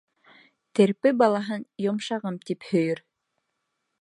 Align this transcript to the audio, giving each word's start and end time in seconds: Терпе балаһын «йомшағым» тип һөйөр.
Терпе 0.79 1.11
балаһын 1.19 1.67
«йомшағым» 1.87 2.43
тип 2.49 2.67
һөйөр. 2.71 3.05